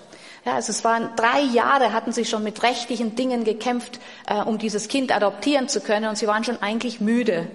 [0.46, 4.58] Ja, also es waren drei Jahre, hatten sie schon mit rechtlichen Dingen gekämpft, äh, um
[4.58, 7.48] dieses Kind adoptieren zu können und sie waren schon eigentlich müde.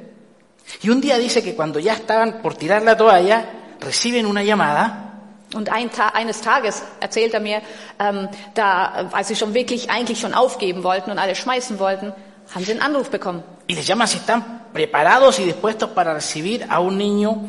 [0.83, 3.45] Y un día dice que cuando ya estaban por tirar la toalla,
[3.81, 5.05] reciben una llamada
[5.55, 7.63] Und ein Ta eines Tages erzählt er mir,
[7.99, 12.13] ähm, da, als sie schon wirklich eigentlich schon aufgeben wollten und alles schmeißen wollten,
[12.55, 13.43] haben sie einen Anruf bekommen.
[13.67, 17.47] y les llaman si están preparados y dispuestos para recibir a un niño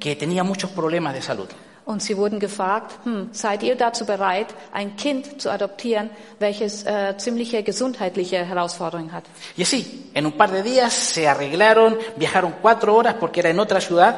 [0.00, 1.48] que tenía muchos problemas de salud.
[1.84, 7.16] Und sie wurden gefragt, hm, seid ihr dazu bereit, ein Kind zu adoptieren, welches äh,
[7.16, 9.24] ziemliche gesundheitliche Herausforderungen hat?
[9.56, 13.58] Y así, en un par de días se arreglaron, viajaron cuatro horas porque era en
[13.58, 14.14] otra ciudad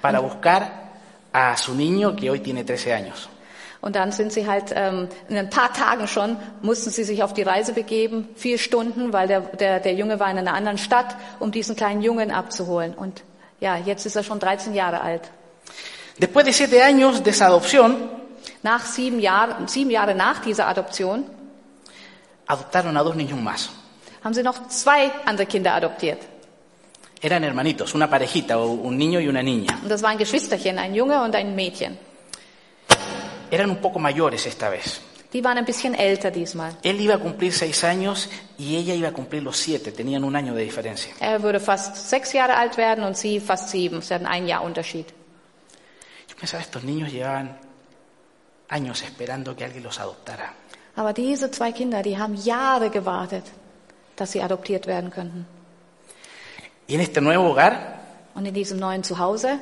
[0.00, 0.92] para buscar
[1.32, 3.28] a su niño que hoy tiene 13 años.
[3.82, 7.34] Und dann sind sie halt ähm, in ein paar Tagen schon, mussten sie sich auf
[7.34, 11.16] die Reise begeben, vier Stunden, weil der, der, der Junge war in einer anderen Stadt,
[11.40, 12.94] um diesen kleinen Jungen abzuholen.
[12.94, 13.24] Und
[13.60, 15.30] ja, jetzt ist er schon 13 Jahre alt.
[16.18, 18.22] Después de siete años de esa adopción,
[18.62, 21.24] Nach sieben Jahren, sieben Jahre nach dieser Adoption,
[22.46, 23.70] adoptaron a dos niños más.
[24.22, 26.20] haben sie noch zwei andere Kinder adoptiert.
[27.20, 29.78] Eran hermanitos, una parejita, un niño y una niña.
[29.82, 31.98] Und das waren Geschwisterchen, ein Junge und ein Mädchen.
[33.50, 35.00] Eran un poco mayores esta vez.
[35.32, 36.76] Die waren ein bisschen älter diesmal.
[36.82, 40.36] Él iba a cumplir seis años y ella iba a cumplir los siete, tenían un
[40.36, 41.12] año de diferencia.
[41.20, 44.02] Er würde fast sechs Jahre alt werden und sie fast sieben.
[44.02, 45.06] Sie hatten ein Jahr Unterschied.
[46.42, 47.56] Estos niños llevaban
[48.68, 50.52] años esperando que alguien los adoptara.
[50.96, 53.44] Aber diese zwei Kinder, die haben Jahre gewartet,
[54.16, 55.46] dass sie adoptiert werden könnten.
[56.88, 58.00] Y en este nuevo hogar
[58.34, 59.58] Und in diesem neuen Zuhause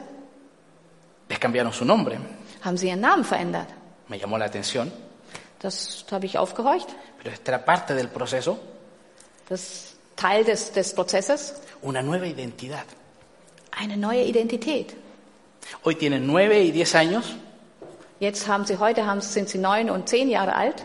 [1.28, 2.18] les cambiaron su nombre.
[2.62, 3.68] haben sie ihren Namen verändert.
[4.08, 4.90] Me llamó la atención,
[5.60, 6.88] Das habe ich aufgehorcht.
[7.18, 8.58] pero esta era parte del proceso,
[9.48, 11.54] Das ist Teil des, des Prozesses.
[11.82, 12.86] una nueva identidad.
[13.70, 14.94] Eine neue Identität.
[15.84, 17.36] Hoy tienen nueve y diez años
[18.20, 20.84] Jetzt haben sie, heute haben, sind sie neun und zehn Jahre alt.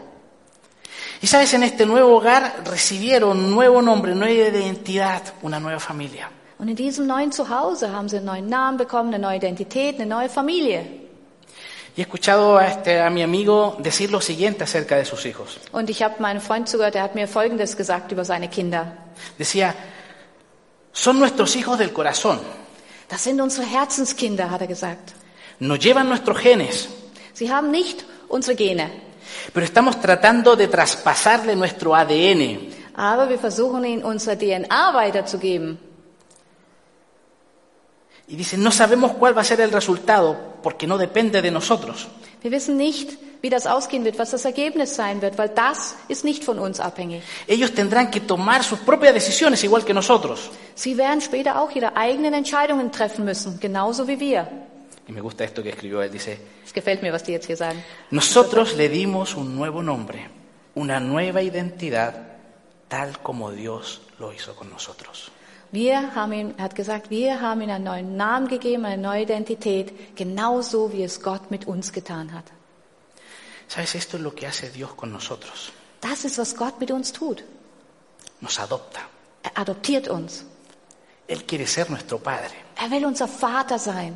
[1.22, 6.30] y sabes, en este nuevo hogar recibieron un nuevo nombre, nueva identidad, una nueva familia.
[6.58, 10.06] Und in diesem neuen Zuhause haben sie einen neuen Namen bekommen, eine neue Identität, eine
[10.06, 11.04] neue Familie.
[11.98, 15.60] Y he escuchado a, este, a mi amigo decir lo siguiente acerca de sus hijos.
[15.74, 18.94] Und ich habe meinen Freund zugehört, der hat mir Folgendes gesagt über seine Kinder.
[19.38, 19.74] Decía,
[20.94, 22.40] son nuestros hijos del corazón,
[23.08, 25.14] Das sind unsere Herzenskinder, hat er gesagt.
[25.60, 26.88] nos llevan nuestros genes,
[27.34, 28.90] Sie haben nicht unsere Gene,
[29.54, 32.74] pero estamos tratando de traspasarle nuestro ADN.
[32.96, 35.78] aber wir versuchen ihnen unsere DNA weiterzugeben.
[38.28, 42.08] Y dicen, no sabemos cuál va a ser el resultado porque no depende de nosotros.
[42.42, 46.24] Wir wissen nicht, wie das ausgehen wird, was das Ergebnis sein wird, weil das ist
[46.26, 47.22] nicht von uns abhängig.
[47.46, 50.50] Ellos tendrán que tomar sus propias decisiones igual que nosotros.
[50.74, 54.48] Sie werden später auch ihre eigenen Entscheidungen treffen müssen, genauso wie wir.
[55.08, 57.56] Y me gusta esto que escribió él, dice, Es gefällt mir, was die jetzt hier
[57.56, 57.84] sagen.
[58.10, 60.28] nosotros le dimos un nuevo nombre,
[60.74, 62.16] una nueva identidad,
[62.88, 65.32] tal como Dios lo hizo con nosotros.
[65.72, 69.22] Wir haben ihm, er hat gesagt, wir haben ihm einen neuen Namen gegeben, eine neue
[69.22, 72.55] Identität, genauso wie es Gott mit uns getan hat.
[73.68, 73.96] ¿Sabes?
[73.96, 75.72] Esto es lo que hace Dios con nosotros.
[76.02, 77.44] Das ist, was Gott mit uns tut.
[78.42, 79.02] Nos adopta.
[79.44, 80.46] Er adoptiert uns.
[81.28, 82.52] Él quiere ser nuestro Padre.
[82.78, 84.14] Er will unser Vater sein.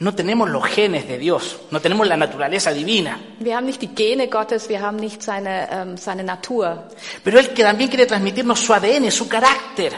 [0.00, 3.88] No tenemos los genes de Dios, no tenemos la naturaleza divina, Wir haben nicht die
[3.96, 6.84] Gene Gottes, wir haben nicht seine, ähm, seine Natur.
[7.24, 9.92] pero Él que también quiere transmitirnos su ADN, su carácter.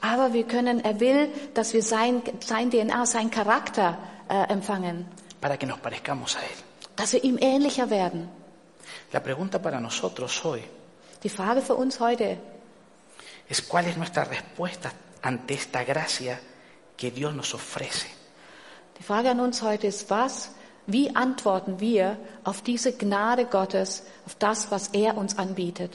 [0.00, 3.98] Aber wir können, er will, dass wir sein, sein DNA, sein Charakter
[4.30, 5.06] äh, empfangen,
[5.40, 6.71] para que nos parezcamos a Él.
[6.96, 8.28] Dass wir ihm ähnlicher werden.
[9.12, 10.62] La pregunta para nosotros hoy
[11.22, 12.36] Die Frage für uns heute,
[13.48, 14.90] es cuál es nuestra respuesta
[15.22, 16.38] ante esta gracia
[16.96, 18.06] que Dios nos ofrece.
[18.98, 20.50] die Frage an uns heute ist, was,
[20.86, 25.92] wie antworten wir auf diese Gnade Gottes, auf das, was er uns anbietet?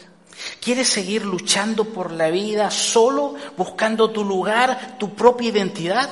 [0.62, 6.10] ¿Quieres seguir luchando por la vida solo, buscando tu lugar, tu propia identidad?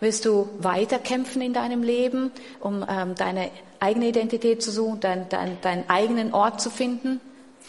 [0.00, 3.50] Willst du weiterkämpfen in deinem Leben, um ähm, deine
[3.80, 7.20] eigene Identität zu suchen, dein, dein, deinen eigenen Ort zu finden,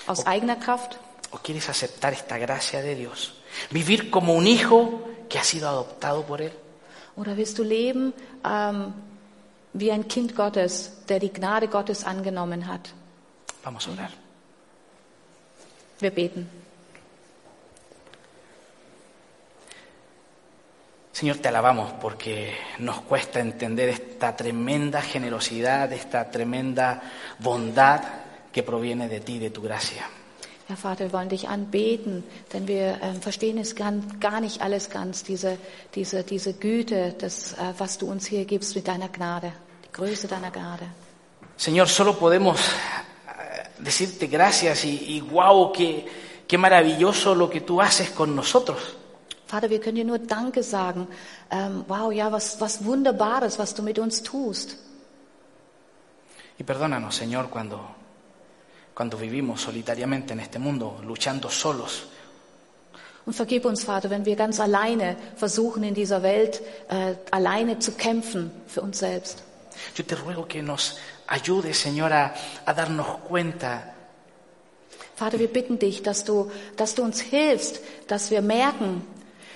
[0.05, 0.99] aus eigener Kraft?
[1.31, 3.33] ¿O quieres aceptar esta gracia de Dios?
[3.71, 6.51] Vivir como un hijo que ha sido adoptado por Él.
[7.15, 8.13] Oder willst du leben
[8.45, 8.93] ähm,
[9.73, 12.93] wie ein Kind Gottes, der die Gnade Gottes angenommen hat?
[13.63, 14.11] Vamos a orar.
[15.99, 16.47] Wir beten.
[21.17, 27.01] Señor, te alabamos porque nos cuesta entender esta tremenda generosidad, esta tremenda
[27.39, 28.01] bondad
[28.51, 30.03] que proviene de ti, de tu gracia.
[30.69, 34.89] Ja, Vater, wir wollen dich anbeten, denn wir ähm, verstehen es gan- gar nicht alles
[34.91, 35.57] ganz, diese,
[35.95, 39.53] diese, diese Güte, das, äh, was du uns hier gibst mit deiner Gnade,
[39.85, 40.85] die Größe deiner Gnade.
[41.57, 46.05] Señor, solo podemos eh, decirte gracias y, y wow, qué,
[46.47, 48.97] qué maravilloso lo que tú haces con nosotros.
[49.47, 51.07] Vater, wir können dir nur Danke sagen.
[51.49, 54.77] Ähm, wow, ja, was, was Wunderbares, was du mit uns tust.
[56.59, 57.79] Y perdónanos, Señor, cuando,
[58.93, 62.07] cuando vivimos solitariamente en este mundo, luchando solos.
[63.25, 67.91] Und vergib uns, Vater, wenn wir ganz alleine versuchen, in dieser Welt äh, alleine zu
[67.93, 69.43] kämpfen für uns selbst.
[69.95, 72.33] Yo te ruego que nos ayudes, Señor, a,
[72.65, 73.93] a darnos cuenta
[75.17, 79.01] Vater, wir bitten dich, dass du, dass du uns hilfst, dass wir merken,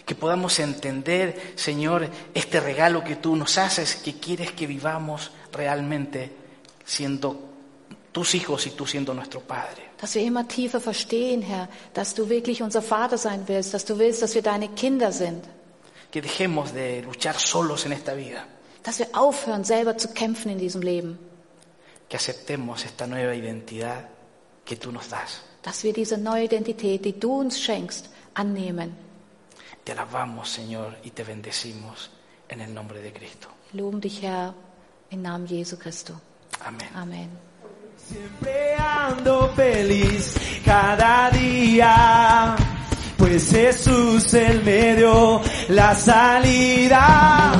[0.06, 6.32] que podamos entender, Señor, este regalo que tú nos haces, que quieres que vivamos realmente
[6.86, 7.50] siendo
[8.12, 9.92] tus hijos y tú siendo nuestro Padre.
[10.02, 13.98] dass wir immer tiefer verstehen, Herr, dass du wirklich unser Vater sein willst, dass du
[14.00, 15.46] willst, dass wir deine Kinder sind,
[16.12, 18.44] Que dejemos de luchar solos en esta vida,
[18.84, 21.18] dass wir aufhören, selber zu kämpfen in diesem Leben,
[22.10, 24.10] que aceptemos esta nueva identidad
[24.66, 25.42] que tú nos das.
[25.62, 28.96] dass wir diese neue Identität, die du uns schenkst, annehmen.
[29.84, 32.12] Te alabamos, Señor, y te bendecimos
[32.48, 33.48] en el nombre de Cristo.
[33.74, 34.54] Loben dich, Herr,
[35.10, 36.14] im Namen Jesu Christi.
[36.66, 36.90] Amén.
[36.96, 37.30] Amen.
[37.98, 40.34] Siempre ando feliz
[40.66, 42.56] cada día,
[43.18, 47.54] pues Jesús Él me dio la salida.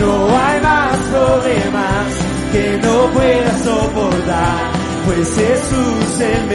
[0.00, 2.06] No hay más problemas
[2.52, 4.72] que no pueda soportar,
[5.06, 6.46] pues Jesús Él